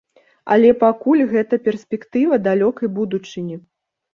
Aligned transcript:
Але 0.55 0.69
пакуль 0.83 1.21
гэта 1.35 1.59
перспектыва 1.67 2.41
далёкай 2.49 2.87
будучыні. 2.97 3.55